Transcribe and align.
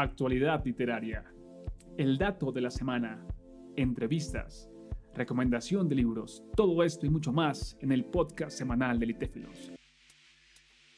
actualidad 0.00 0.64
literaria, 0.64 1.24
el 1.98 2.16
dato 2.16 2.52
de 2.52 2.62
la 2.62 2.70
semana, 2.70 3.22
entrevistas, 3.76 4.70
recomendación 5.14 5.88
de 5.88 5.96
libros, 5.96 6.42
todo 6.56 6.82
esto 6.82 7.04
y 7.04 7.10
mucho 7.10 7.32
más 7.32 7.76
en 7.80 7.92
el 7.92 8.06
podcast 8.06 8.56
semanal 8.56 8.98
de 8.98 9.06
Litéfilos. 9.06 9.72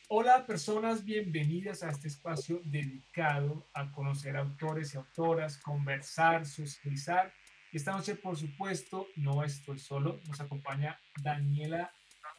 Hola 0.08 0.46
personas, 0.46 1.04
bienvenidas 1.04 1.82
a 1.82 1.90
este 1.90 2.08
espacio 2.08 2.60
dedicado 2.64 3.66
a 3.74 3.90
conocer 3.90 4.36
autores 4.36 4.94
y 4.94 4.98
autoras, 4.98 5.58
conversar, 5.58 6.46
socializar. 6.46 7.32
Esta 7.72 7.92
noche, 7.92 8.14
por 8.14 8.36
supuesto, 8.36 9.06
no 9.16 9.42
estoy 9.42 9.78
solo, 9.78 10.20
nos 10.28 10.40
acompaña 10.40 10.98
Daniela 11.22 11.90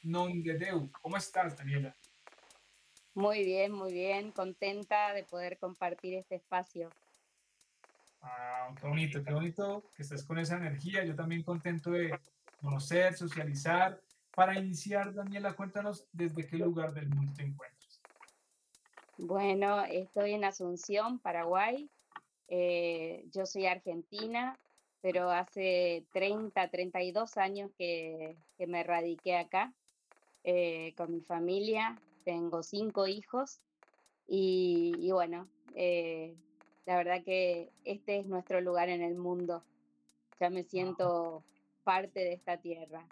Nongedeu. 0.04 0.92
¿Cómo 1.02 1.18
estás, 1.18 1.58
Daniela? 1.58 1.96
Muy 3.16 3.44
bien, 3.44 3.72
muy 3.72 3.94
bien, 3.94 4.32
contenta 4.32 5.14
de 5.14 5.24
poder 5.24 5.58
compartir 5.60 6.16
este 6.16 6.36
espacio. 6.36 6.90
Ah, 8.22 8.74
qué 8.80 8.88
bonito, 8.88 9.24
qué 9.24 9.34
bonito 9.34 9.84
que 9.96 10.02
estés 10.02 10.24
con 10.24 10.40
esa 10.40 10.58
energía. 10.58 11.04
Yo 11.04 11.16
también 11.16 11.44
contento 11.44 11.92
de 11.92 12.18
conocer, 12.60 13.14
socializar 13.16 14.02
para 14.34 14.58
iniciar, 14.58 15.14
Daniela, 15.14 15.54
cuéntanos 15.54 16.08
desde 16.12 16.48
qué 16.48 16.58
lugar 16.58 16.94
del 16.94 17.08
mundo 17.10 17.34
te 17.36 17.44
encuentras. 17.44 18.02
Bueno, 19.18 19.84
estoy 19.84 20.34
en 20.34 20.44
Asunción, 20.44 21.20
Paraguay. 21.20 21.88
Eh, 22.48 23.26
yo 23.32 23.46
soy 23.46 23.68
argentina, 23.68 24.58
pero 25.02 25.30
hace 25.30 26.06
30, 26.14 26.68
32 26.70 27.38
años 27.38 27.72
que, 27.78 28.38
que 28.58 28.66
me 28.66 28.84
radiqué 28.84 29.38
acá 29.38 29.72
eh, 30.44 30.94
con 30.98 31.12
mi 31.12 31.22
familia. 31.22 32.02
Tengo 32.24 32.64
cinco 32.64 33.08
hijos 33.08 33.62
y, 34.28 34.94
y 35.00 35.12
bueno, 35.12 35.48
eh, 35.76 36.36
la 36.86 36.98
verdad 36.98 37.24
que 37.24 37.72
este 37.86 38.20
es 38.20 38.26
nuestro 38.26 38.62
lugar 38.62 38.90
en 38.90 39.02
el 39.02 39.16
mundo. 39.16 39.64
Ya 40.40 40.50
me 40.50 40.64
siento 40.64 41.44
parte 41.84 42.20
de 42.20 42.34
esta 42.34 42.58
tierra. 42.58 43.06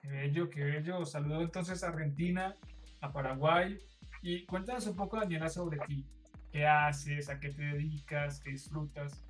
Qué 0.00 0.08
bello, 0.08 0.50
qué 0.50 0.64
bello. 0.64 1.04
Saludo 1.04 1.42
entonces 1.42 1.82
a 1.82 1.88
Argentina, 1.88 2.54
a 3.00 3.12
Paraguay. 3.12 3.78
Y 4.22 4.44
cuéntanos 4.46 4.86
un 4.86 4.96
poco, 4.96 5.18
Daniela, 5.18 5.48
sobre 5.48 5.78
ti. 5.86 6.06
¿Qué 6.52 6.66
haces? 6.66 7.28
¿A 7.28 7.40
qué 7.40 7.50
te 7.50 7.62
dedicas? 7.62 8.40
¿Qué 8.40 8.50
disfrutas? 8.50 9.22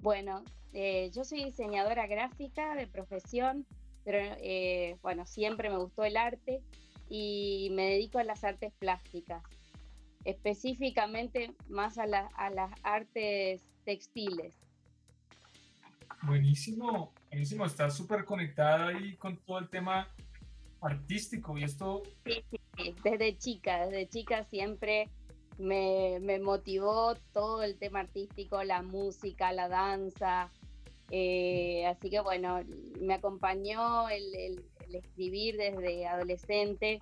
Bueno, 0.00 0.42
eh, 0.72 1.10
yo 1.14 1.24
soy 1.24 1.44
diseñadora 1.44 2.06
gráfica 2.06 2.74
de 2.74 2.86
profesión, 2.86 3.66
pero 4.04 4.18
eh, 4.40 4.98
bueno, 5.00 5.26
siempre 5.26 5.70
me 5.70 5.76
gustó 5.76 6.04
el 6.04 6.16
arte 6.16 6.60
y 7.14 7.68
me 7.72 7.90
dedico 7.90 8.18
a 8.18 8.24
las 8.24 8.42
artes 8.42 8.72
plásticas, 8.78 9.42
específicamente 10.24 11.54
más 11.68 11.98
a, 11.98 12.04
a 12.04 12.50
las 12.50 12.72
artes 12.82 13.60
textiles. 13.84 14.56
Buenísimo, 16.22 17.12
buenísimo, 17.28 17.66
estás 17.66 17.94
súper 17.94 18.24
conectada 18.24 18.86
ahí 18.88 19.14
con 19.16 19.36
todo 19.36 19.58
el 19.58 19.68
tema 19.68 20.08
artístico 20.80 21.58
y 21.58 21.64
esto... 21.64 22.02
Sí, 22.24 22.42
sí, 22.78 22.94
desde 23.04 23.36
chica, 23.36 23.84
desde 23.88 24.08
chica 24.08 24.44
siempre 24.44 25.10
me, 25.58 26.18
me, 26.18 26.38
motivó 26.38 27.14
todo 27.34 27.62
el 27.62 27.76
tema 27.76 28.00
artístico, 28.00 28.64
la 28.64 28.80
música, 28.80 29.52
la 29.52 29.68
danza. 29.68 30.50
Eh, 31.10 31.84
así 31.84 32.08
que 32.08 32.20
bueno, 32.20 32.60
me 32.98 33.12
acompañó 33.12 34.08
el, 34.08 34.34
el, 34.34 34.64
escribir 34.98 35.56
desde 35.56 36.06
adolescente. 36.06 36.98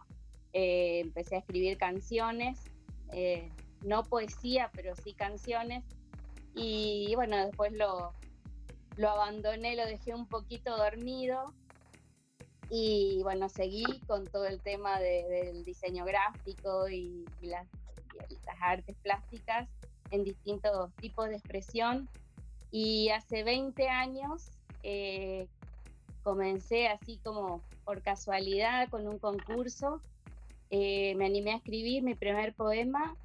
Eh, 0.53 1.01
empecé 1.01 1.37
a 1.37 1.39
escribir 1.39 1.79
canciones, 1.79 2.59
eh, 3.13 3.51
no 3.85 4.03
poesía, 4.05 4.71
pero 4.75 4.95
sí 4.97 5.15
canciones. 5.15 5.85
Y 6.55 7.13
bueno, 7.15 7.37
después 7.37 7.73
lo, 7.73 8.13
lo 8.97 9.11
abandoné, 9.11 9.77
lo 9.77 9.87
dejé 9.87 10.15
un 10.15 10.27
poquito 10.27 10.77
dormido 10.77 11.55
y 12.71 13.21
bueno, 13.25 13.49
seguí 13.49 13.85
con 14.07 14.25
todo 14.29 14.47
el 14.47 14.61
tema 14.61 15.01
de, 15.01 15.25
del 15.29 15.65
diseño 15.65 16.05
gráfico 16.05 16.89
y, 16.89 17.25
y, 17.41 17.47
las, 17.47 17.67
y, 18.29 18.35
las, 18.47 18.57
artes 18.63 18.97
plásticas 19.03 19.69
en 20.13 20.23
distintos 20.23 20.95
tipos 20.95 21.29
de 21.29 21.35
expresión. 21.35 22.09
Y 22.71 23.09
hace 23.09 23.43
20 23.43 23.89
años 23.89 24.53
eh, 24.85 25.49
comencé 26.23 26.89
así 26.89 27.19
como 27.25 27.63
por 27.85 28.03
casualidad 28.03 28.89
con 28.89 29.07
un 29.07 29.19
concurso. 29.19 30.01
Eh, 30.71 31.15
me 31.17 31.27
animé 31.27 31.53
a 31.53 31.57
escribir 31.57 32.03
mi 32.03 32.15
primer 32.15 32.55
poema 32.55 33.17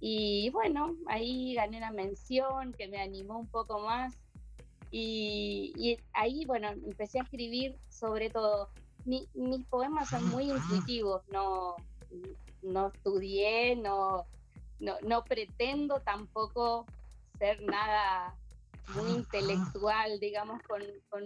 y 0.00 0.50
bueno, 0.50 0.96
ahí 1.06 1.54
gané 1.54 1.78
una 1.78 1.92
mención 1.92 2.72
que 2.72 2.88
me 2.88 3.00
animó 3.00 3.38
un 3.38 3.46
poco 3.46 3.80
más 3.80 4.14
y, 4.90 5.72
y, 5.76 5.98
ahí, 6.12 6.44
bueno, 6.46 6.68
empecé 6.68 7.20
a 7.20 7.22
escribir 7.22 7.76
sobre 7.88 8.30
todo. 8.30 8.70
Mi, 9.04 9.28
mis 9.34 9.64
poemas 9.66 10.08
son 10.10 10.28
muy 10.30 10.50
intuitivos, 10.50 11.22
no, 11.28 11.76
no 12.62 12.88
estudié, 12.88 13.76
no, 13.76 14.26
no, 14.78 14.96
no 15.02 15.24
pretendo 15.24 16.00
tampoco 16.00 16.86
ser 17.38 17.62
nada 17.62 18.34
muy 18.94 19.10
intelectual, 19.12 20.18
digamos, 20.20 20.60
con, 20.62 20.82
con, 21.08 21.24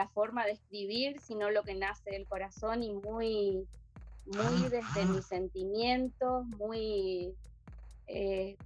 la 0.00 0.08
forma 0.08 0.46
de 0.46 0.52
escribir, 0.52 1.20
sino 1.20 1.50
lo 1.50 1.62
que 1.62 1.74
nace 1.74 2.12
del 2.12 2.26
corazón 2.26 2.82
y 2.82 2.90
muy, 2.94 3.66
muy 4.24 4.68
desde 4.70 5.04
mis 5.04 5.26
sentimientos, 5.26 6.46
muy 6.56 7.34
eh, 8.06 8.56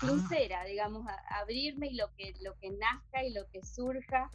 sincera, 0.00 0.64
digamos, 0.64 1.06
a, 1.06 1.40
abrirme 1.40 1.88
y 1.88 1.94
lo 1.94 2.06
que, 2.16 2.34
lo 2.40 2.58
que 2.58 2.70
nazca 2.70 3.22
y 3.22 3.34
lo 3.34 3.46
que 3.50 3.62
surja. 3.62 4.30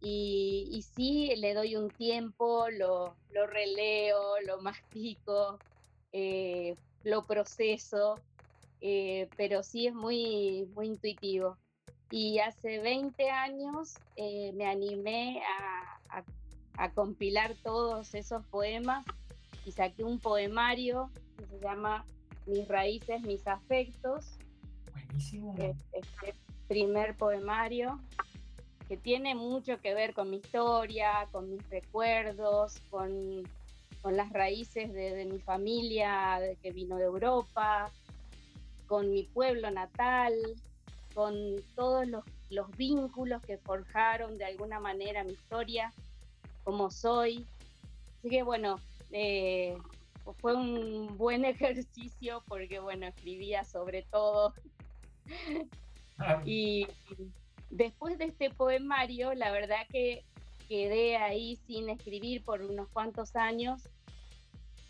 Y, 0.00 0.68
y 0.70 0.82
sí, 0.82 1.34
le 1.38 1.54
doy 1.54 1.74
un 1.74 1.90
tiempo, 1.90 2.68
lo, 2.70 3.16
lo 3.32 3.48
releo, 3.48 4.40
lo 4.46 4.60
mastico, 4.60 5.58
eh, 6.12 6.76
lo 7.02 7.24
proceso, 7.24 8.20
eh, 8.80 9.28
pero 9.36 9.64
sí 9.64 9.88
es 9.88 9.94
muy, 9.94 10.68
muy 10.72 10.86
intuitivo. 10.86 11.58
Y 12.16 12.38
hace 12.38 12.78
20 12.78 13.28
años 13.28 13.94
eh, 14.14 14.52
me 14.54 14.66
animé 14.66 15.42
a, 15.58 16.18
a, 16.18 16.24
a 16.84 16.92
compilar 16.92 17.56
todos 17.64 18.14
esos 18.14 18.46
poemas 18.46 19.04
y 19.66 19.72
saqué 19.72 20.04
un 20.04 20.20
poemario 20.20 21.10
que 21.36 21.44
se 21.46 21.58
llama 21.58 22.04
Mis 22.46 22.68
raíces, 22.68 23.20
mis 23.22 23.44
afectos, 23.48 24.38
este 25.92 26.34
primer 26.68 27.16
poemario 27.16 28.00
que 28.86 28.96
tiene 28.96 29.34
mucho 29.34 29.80
que 29.80 29.92
ver 29.92 30.14
con 30.14 30.30
mi 30.30 30.36
historia, 30.36 31.26
con 31.32 31.50
mis 31.50 31.68
recuerdos, 31.68 32.78
con, 32.90 33.42
con 34.02 34.16
las 34.16 34.32
raíces 34.32 34.92
de, 34.92 35.16
de, 35.16 35.24
mi 35.24 35.40
familia 35.40 36.38
de 36.40 36.54
que 36.62 36.70
vino 36.70 36.96
de 36.96 37.06
Europa, 37.06 37.90
con 38.86 39.10
mi 39.10 39.24
pueblo 39.24 39.68
natal, 39.72 40.32
con 41.14 41.34
todos 41.76 42.06
los, 42.06 42.24
los 42.50 42.70
vínculos 42.76 43.42
que 43.42 43.58
forjaron 43.58 44.36
de 44.38 44.44
alguna 44.44 44.80
manera 44.80 45.24
mi 45.24 45.32
historia, 45.32 45.92
como 46.64 46.90
soy. 46.90 47.46
Así 48.18 48.30
que 48.30 48.42
bueno, 48.42 48.80
eh, 49.12 49.76
fue 50.40 50.54
un 50.54 51.16
buen 51.16 51.44
ejercicio 51.44 52.42
porque 52.48 52.80
bueno, 52.80 53.06
escribía 53.06 53.64
sobre 53.64 54.02
todo 54.02 54.54
y 56.44 56.86
después 57.70 58.18
de 58.18 58.26
este 58.26 58.50
poemario, 58.50 59.34
la 59.34 59.50
verdad 59.50 59.86
que 59.90 60.24
quedé 60.68 61.16
ahí 61.16 61.56
sin 61.66 61.88
escribir 61.88 62.42
por 62.44 62.62
unos 62.62 62.88
cuantos 62.88 63.36
años. 63.36 63.88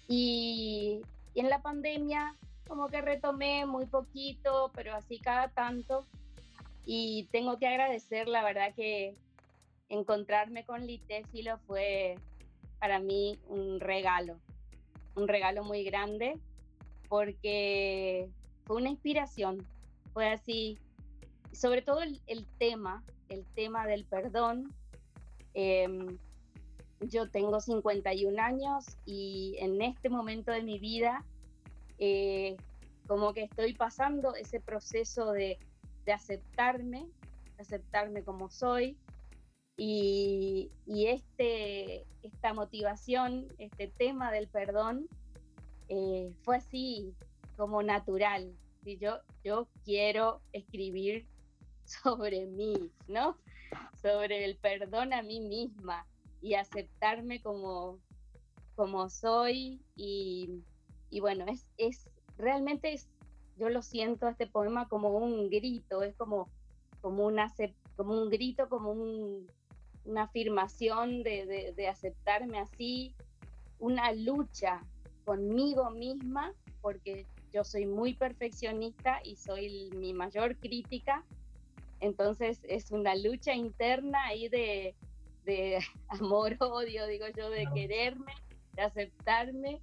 Y, 0.06 1.01
y, 1.35 1.41
en 1.41 1.49
la 1.49 1.62
pandemia, 1.62 2.35
como 2.66 2.88
que 2.88 3.00
retomé 3.00 3.66
muy 3.66 3.86
poquito, 3.86 4.70
pero 4.75 4.94
así 4.94 5.19
cada 5.19 5.49
tanto. 5.49 6.06
Y 6.87 7.28
tengo 7.32 7.58
que 7.58 7.66
agradecer, 7.66 8.28
la 8.28 8.44
verdad 8.44 8.75
que 8.75 9.16
encontrarme 9.88 10.64
con 10.64 10.87
Litéfilo 10.87 11.58
fue 11.66 12.16
para 12.78 12.99
mí 12.99 13.38
un 13.49 13.81
regalo, 13.81 14.38
un 15.14 15.28
regalo 15.28 15.64
muy 15.64 15.84
grande, 15.84 16.38
porque 17.08 18.28
fue 18.64 18.76
una 18.76 18.90
inspiración 18.90 19.67
fue 20.14 20.28
así, 20.28 20.78
sobre 21.52 21.82
todo 21.82 22.00
el, 22.02 22.46
tema, 22.58 23.05
el 23.28 23.44
tema 23.55 23.84
del 23.87 24.05
perdón. 24.05 24.72
Eh, 25.52 26.17
yo 27.00 27.28
tengo 27.28 27.60
51 27.60 28.40
años 28.40 28.96
y 29.05 29.56
en 29.58 29.82
este 29.82 30.08
momento 30.08 30.52
de 30.52 30.62
mi 30.62 30.78
vida, 30.78 31.25
eh, 32.06 32.56
como 33.06 33.33
que 33.33 33.45
estoy 33.45 33.73
pasando 33.73 34.35
ese 34.35 34.61
proceso 34.61 35.33
de, 35.33 35.59
de 36.05 36.12
aceptarme, 36.12 37.06
de 37.56 37.62
aceptarme 37.62 38.23
como 38.23 38.51
soy. 38.51 38.99
Y, 39.77 40.71
y, 40.87 41.06
este, 41.06 42.05
esta 42.23 42.53
motivación, 42.53 43.49
este 43.59 43.89
tema 43.89 44.31
del 44.31 44.49
perdón, 44.49 45.09
eh, 45.89 46.31
fue 46.43 46.56
así 46.56 47.15
como 47.56 47.83
natural, 47.83 48.53
Si 48.83 48.99
yo, 48.99 49.21
yo 49.43 49.67
quiero 49.85 50.43
escribir 50.53 51.27
sobre 51.85 52.47
mí, 52.47 52.75
¿no? 53.09 53.39
Sobre 54.01 54.45
el 54.45 54.56
perdón 54.56 55.15
a 55.15 55.23
mí 55.23 55.41
misma 55.41 56.06
y 56.43 56.55
aceptarme 56.55 57.41
como, 57.41 57.99
como 58.77 59.09
soy 59.09 59.81
y, 59.97 60.62
y 61.11 61.21
bueno, 61.21 61.45
es, 61.49 61.67
es 61.77 62.09
realmente 62.37 62.93
es, 62.93 63.09
yo 63.56 63.69
lo 63.69 63.83
siento 63.83 64.29
este 64.29 64.47
poema 64.47 64.89
como 64.89 65.11
un 65.11 65.49
grito, 65.49 66.03
es 66.03 66.15
como, 66.17 66.49
como, 67.01 67.27
una, 67.27 67.53
como 67.97 68.21
un 68.21 68.31
grito, 68.31 68.69
como 68.69 68.91
un, 68.91 69.47
una 70.05 70.25
afirmación 70.25 71.23
de, 71.23 71.73
de, 71.77 71.89
aceptarme 71.89 72.59
así, 72.59 73.15
una 73.79 74.12
lucha 74.12 74.81
conmigo 75.25 75.91
misma, 75.91 76.53
porque 76.81 77.27
yo 77.53 77.65
soy 77.65 77.87
muy 77.87 78.15
perfeccionista 78.15 79.21
y 79.25 79.37
soy 79.37 79.91
mi 79.95 80.12
mayor 80.12 80.56
crítica, 80.56 81.25
entonces 82.01 82.61
es 82.65 82.91
una 82.91 83.15
lucha 83.15 83.55
interna 83.55 84.25
ahí 84.27 84.49
de, 84.49 84.95
de 85.45 85.79
amor-odio, 86.09 87.06
digo 87.06 87.27
yo, 87.37 87.49
de 87.51 87.67
quererme, 87.73 88.35
de 88.75 88.83
aceptarme 88.83 89.81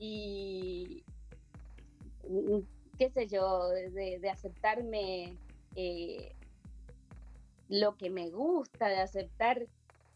y, 0.00 1.04
qué 2.98 3.10
sé 3.10 3.28
yo, 3.28 3.68
de, 3.68 4.30
aceptarme 4.30 5.36
eh, 5.76 6.34
lo 7.68 7.96
que 7.96 8.08
me 8.08 8.30
gusta, 8.30 8.88
de 8.88 8.98
aceptar 8.98 9.66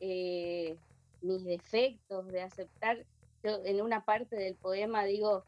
eh, 0.00 0.76
mis 1.20 1.44
defectos, 1.44 2.26
de 2.28 2.40
aceptar, 2.40 3.04
yo 3.42 3.62
en 3.64 3.82
una 3.82 4.04
parte 4.06 4.36
del 4.36 4.54
poema 4.54 5.04
digo, 5.04 5.44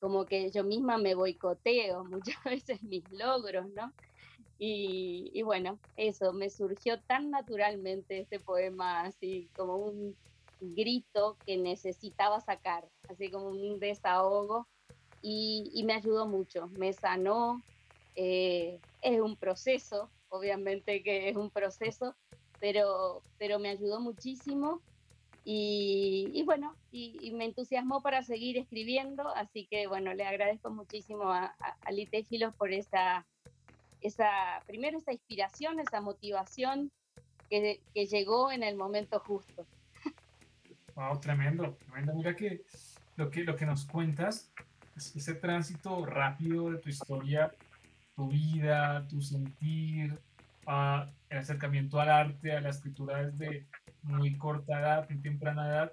como 0.00 0.26
que 0.26 0.50
yo 0.50 0.64
misma 0.64 0.98
me 0.98 1.14
boicoteo 1.14 2.04
muchas 2.10 2.44
veces 2.44 2.82
mis 2.82 3.10
logros, 3.10 3.70
¿no? 3.70 3.92
Y, 4.58 5.30
y, 5.32 5.42
bueno, 5.42 5.78
eso, 5.96 6.32
me 6.32 6.50
surgió 6.50 7.00
tan 7.00 7.30
naturalmente 7.30 8.18
este 8.18 8.40
poema, 8.40 9.02
así 9.02 9.48
como 9.54 9.76
un 9.76 10.16
grito 10.60 11.36
que 11.46 11.56
necesitaba 11.56 12.40
sacar, 12.40 12.88
así 13.08 13.30
como 13.30 13.48
un 13.48 13.78
desahogo, 13.78 14.66
y, 15.22 15.82
me 15.84 15.94
ayudó 15.94 16.26
mucho, 16.26 16.68
me 16.68 16.92
sanó, 16.92 17.62
eh, 18.14 18.78
es 19.02 19.20
un 19.20 19.36
proceso, 19.36 20.10
obviamente 20.28 21.02
que 21.02 21.28
es 21.28 21.36
un 21.36 21.50
proceso, 21.50 22.14
pero, 22.60 23.22
pero 23.38 23.58
me 23.58 23.70
ayudó 23.70 24.00
muchísimo 24.00 24.80
y, 25.44 26.42
bueno, 26.44 26.74
y, 26.92 27.30
me 27.32 27.46
entusiasmó 27.46 28.02
para 28.02 28.22
seguir 28.22 28.58
escribiendo, 28.58 29.28
así 29.28 29.66
que 29.66 29.86
bueno, 29.86 30.12
le 30.14 30.24
agradezco 30.24 30.70
muchísimo 30.70 31.32
a, 31.32 31.56
a, 31.58 31.76
a 31.80 31.90
Litéfilos 31.90 32.54
por 32.54 32.72
esa, 32.72 33.26
esa, 34.00 34.62
primero 34.66 34.98
esa 34.98 35.12
inspiración, 35.12 35.80
esa 35.80 36.00
motivación 36.00 36.92
que, 37.48 37.80
que 37.94 38.06
llegó 38.06 38.52
en 38.52 38.62
el 38.62 38.76
momento 38.76 39.20
justo. 39.20 39.66
Wow, 40.98 41.20
tremendo, 41.20 41.74
tremendo. 41.74 42.12
Mira 42.12 42.34
que 42.34 42.64
lo 43.14 43.30
que, 43.30 43.44
lo 43.44 43.54
que 43.54 43.64
nos 43.64 43.84
cuentas, 43.84 44.50
es 44.96 45.14
ese 45.14 45.34
tránsito 45.34 46.04
rápido 46.04 46.72
de 46.72 46.78
tu 46.78 46.88
historia 46.88 47.52
tu 48.16 48.26
vida, 48.26 49.06
tu 49.06 49.22
sentir, 49.22 50.12
uh, 50.66 51.08
el 51.30 51.38
acercamiento 51.38 52.00
al 52.00 52.10
arte, 52.10 52.50
a 52.50 52.60
la 52.60 52.70
escritura 52.70 53.24
desde 53.24 53.64
muy 54.02 54.36
corta 54.36 54.80
edad, 54.80 55.08
muy 55.08 55.20
temprana 55.20 55.68
edad. 55.68 55.92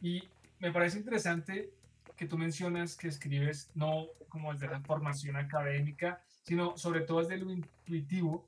Y 0.00 0.22
me 0.60 0.70
parece 0.70 0.98
interesante 0.98 1.70
que 2.16 2.26
tú 2.26 2.38
mencionas 2.38 2.96
que 2.96 3.08
escribes 3.08 3.68
no 3.74 4.06
como 4.28 4.52
desde 4.52 4.68
la 4.68 4.78
formación 4.78 5.34
académica, 5.34 6.22
sino 6.44 6.78
sobre 6.78 7.00
todo 7.00 7.18
desde 7.18 7.38
lo 7.38 7.50
intuitivo. 7.50 8.46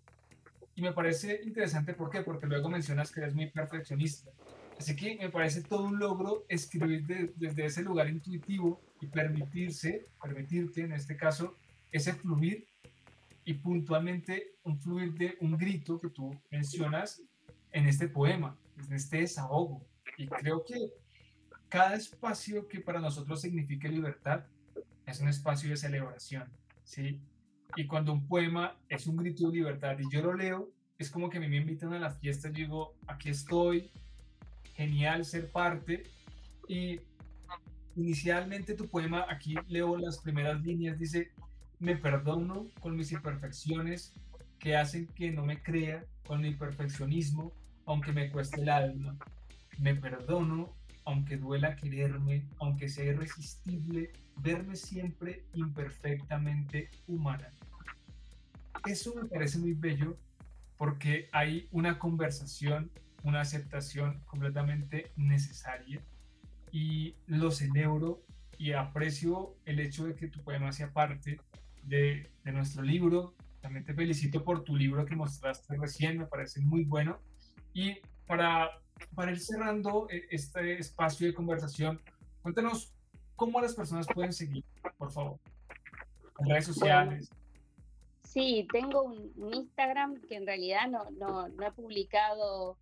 Y 0.76 0.82
me 0.82 0.93
parece 0.93 1.40
interesante, 1.43 1.94
¿por 1.94 2.08
qué? 2.08 2.20
Porque 2.23 2.46
luego 2.46 2.69
mencionas 2.69 3.11
que 3.11 3.19
eres 3.19 3.34
muy 3.34 3.50
perfeccionista. 3.50 4.31
Así 4.82 4.96
que 4.96 5.17
me 5.17 5.29
parece 5.31 5.62
todo 5.62 5.84
un 5.84 6.00
logro 6.00 6.44
escribir 6.49 7.06
desde 7.37 7.67
ese 7.67 7.84
lugar 7.84 8.11
intuitivo 8.11 8.82
y 9.00 9.06
permitirse, 9.06 10.08
permitirte 10.20 10.81
en 10.81 10.93
este 10.93 11.17
caso, 11.17 11.56
ese 11.93 12.14
fluir 12.14 12.67
y 13.44 13.55
puntualmente 13.55 14.56
un 14.64 14.81
fluir 14.81 15.14
de 15.14 15.37
un 15.40 15.56
grito 15.56 16.00
que 16.00 16.08
tú 16.08 16.37
mencionas 16.50 17.23
en 17.70 17.87
este 17.87 18.08
poema, 18.08 18.58
en 18.76 18.93
este 18.93 19.19
desahogo. 19.19 19.87
Y 20.17 20.26
creo 20.26 20.64
que 20.64 20.90
cada 21.69 21.94
espacio 21.94 22.67
que 22.67 22.81
para 22.81 22.99
nosotros 22.99 23.40
signifique 23.40 23.88
libertad 23.88 24.46
es 25.06 25.20
un 25.20 25.29
espacio 25.29 25.70
de 25.70 25.76
celebración, 25.76 26.50
¿sí? 26.82 27.20
Y 27.76 27.87
cuando 27.87 28.12
un 28.12 28.26
poema 28.26 28.76
es 28.88 29.06
un 29.06 29.17
grito 29.17 29.49
de 29.49 29.58
libertad 29.58 29.96
y 30.00 30.12
yo 30.12 30.23
lo 30.23 30.34
leo, 30.34 30.73
es 30.99 31.08
como 31.08 31.31
que 31.31 31.38
a 31.38 31.40
mí 31.40 31.49
me 31.49 31.58
invitan 31.58 31.93
a 31.93 32.00
la 32.00 32.11
fiesta, 32.11 32.49
yo 32.49 32.55
digo, 32.55 32.94
aquí 33.06 33.29
estoy, 33.29 33.93
genial 34.82 35.25
ser 35.25 35.50
parte. 35.50 36.05
Y 36.69 37.00
inicialmente 37.96 38.75
tu 38.75 38.88
poema, 38.88 39.26
aquí 39.29 39.55
leo 39.69 39.96
las 39.96 40.19
primeras 40.19 40.62
líneas, 40.62 40.99
dice, 40.99 41.31
me 41.79 41.96
perdono 41.96 42.69
con 42.81 42.96
mis 42.96 43.12
imperfecciones 43.12 44.14
que 44.58 44.76
hacen 44.76 45.06
que 45.08 45.32
no 45.32 45.44
me 45.44 45.62
crea 45.62 46.05
con 46.26 46.40
mi 46.40 46.55
perfeccionismo, 46.55 47.52
aunque 47.87 48.12
me 48.12 48.31
cueste 48.31 48.61
el 48.61 48.69
alma. 48.69 49.17
Me 49.79 49.94
perdono 49.94 50.75
aunque 51.05 51.37
duela 51.37 51.75
quererme, 51.75 52.46
aunque 52.61 52.88
sea 52.88 53.06
irresistible 53.06 54.12
verme 54.37 54.76
siempre 54.76 55.44
imperfectamente 55.55 56.90
humana. 57.06 57.52
Eso 58.87 59.14
me 59.14 59.29
parece 59.29 59.58
muy 59.58 59.75
bello 59.75 60.17
porque 60.76 61.29
hay 61.32 61.69
una 61.70 61.99
conversación, 61.99 62.90
una 63.24 63.40
aceptación 63.40 64.20
completamente 64.26 65.12
necesaria 65.16 66.02
y 66.70 67.14
lo 67.26 67.50
celebro 67.50 68.22
y 68.58 68.72
aprecio 68.72 69.56
el 69.64 69.80
hecho 69.80 70.06
de 70.06 70.14
que 70.14 70.28
tu 70.28 70.42
poema 70.42 70.72
sea 70.72 70.92
parte 70.92 71.40
de, 71.82 72.30
nuestro 72.44 72.82
libro. 72.82 73.34
También 73.60 73.84
te 73.84 73.94
felicito 73.94 74.44
por 74.44 74.64
tu 74.64 74.76
libro 74.76 75.04
que 75.04 75.16
mostraste 75.16 75.76
recién, 75.76 76.19
me 76.19 76.26
parece 76.26 76.60
muy 76.60 76.84
bueno. 76.84 77.19
Y 77.72 77.98
para, 78.26 78.70
para 79.14 79.32
ir 79.32 79.40
cerrando 79.40 80.08
eh, 80.10 80.26
este 80.30 80.78
espacio 80.78 81.26
de 81.26 81.34
conversación, 81.34 82.00
cuéntanos 82.42 82.94
cómo 83.36 83.60
las 83.60 83.74
personas 83.74 84.06
pueden 84.12 84.32
seguir, 84.32 84.64
por 84.96 85.10
favor, 85.10 85.38
en 86.38 86.48
redes 86.48 86.66
sociales. 86.66 87.30
sí, 88.22 88.66
tengo 88.72 89.02
un, 89.02 89.32
Instagram 89.52 90.20
que 90.29 90.36
en 90.36 90.46
realidad 90.46 90.88
no, 90.88 91.10
no, 91.12 91.48
no, 91.48 91.67
he 91.67 91.72
publicado 91.72 92.79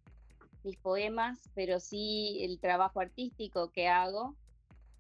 mis 0.65 0.77
poemas, 0.77 1.39
pero 1.55 1.81
sí 1.81 2.39
el 2.43 2.59
trabajo 2.59 3.01
artístico 3.01 3.71
que 3.71 3.89
hago, 3.89 4.35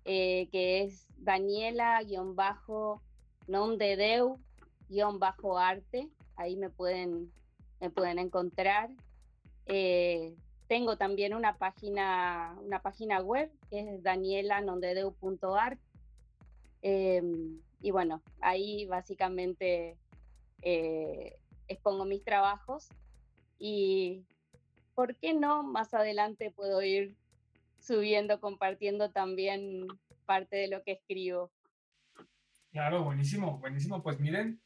eh, 0.04 0.48
que 0.50 0.82
es 0.82 1.06
Daniela-bajo 1.18 3.02
nom 3.46 3.76
de 3.76 3.96
Deu, 3.96 4.38
guion 4.88 5.18
bajo 5.18 5.58
arte, 5.58 6.08
ahí 6.36 6.56
me 6.56 6.70
pueden, 6.70 7.32
me 7.80 7.90
pueden 7.90 8.18
encontrar. 8.18 8.90
Eh, 9.66 10.34
tengo 10.68 10.96
también 10.96 11.34
una 11.34 11.58
página, 11.58 12.56
una 12.62 12.80
página 12.80 13.20
web 13.20 13.50
que 13.68 13.80
es 13.80 14.02
danielanondedeu.art. 14.02 15.80
Eh, 16.82 17.22
y 17.82 17.90
bueno, 17.90 18.22
ahí 18.40 18.86
básicamente 18.86 19.96
eh, 20.62 21.38
expongo 21.68 22.04
mis 22.04 22.22
trabajos 22.22 22.88
y, 23.58 24.24
¿por 24.94 25.16
qué 25.16 25.34
no? 25.34 25.62
Más 25.62 25.94
adelante 25.94 26.50
puedo 26.50 26.82
ir 26.82 27.16
subiendo, 27.78 28.40
compartiendo 28.40 29.10
también 29.10 29.86
parte 30.26 30.56
de 30.56 30.68
lo 30.68 30.82
que 30.82 30.92
escribo. 30.92 31.50
Claro, 32.70 33.04
buenísimo, 33.04 33.58
buenísimo. 33.58 34.02
Pues 34.02 34.20
miren, 34.20 34.60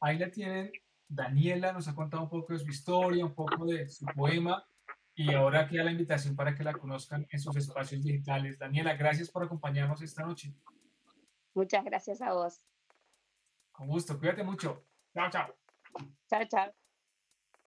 ahí 0.00 0.18
la 0.18 0.30
tienen. 0.30 0.72
Daniela 1.06 1.72
nos 1.72 1.86
ha 1.88 1.94
contado 1.94 2.22
un 2.22 2.30
poco 2.30 2.54
de 2.54 2.58
su 2.58 2.68
historia, 2.68 3.24
un 3.24 3.34
poco 3.34 3.66
de 3.66 3.88
su 3.88 4.06
poema 4.06 4.66
y 5.14 5.32
ahora 5.32 5.68
queda 5.68 5.84
la 5.84 5.92
invitación 5.92 6.34
para 6.34 6.54
que 6.54 6.64
la 6.64 6.72
conozcan 6.72 7.26
en 7.30 7.38
sus 7.38 7.56
espacios 7.56 8.02
digitales. 8.02 8.58
Daniela, 8.58 8.94
gracias 8.96 9.30
por 9.30 9.44
acompañarnos 9.44 10.02
esta 10.02 10.24
noche. 10.24 10.54
Muchas 11.54 11.84
gracias 11.84 12.20
a 12.20 12.32
vos. 12.32 12.64
Con 13.70 13.86
gusto, 13.88 14.18
cuídate 14.18 14.42
mucho. 14.42 14.86
Chao, 15.12 15.30
chao. 15.30 15.54
Chao, 16.28 16.44
chao. 16.48 16.83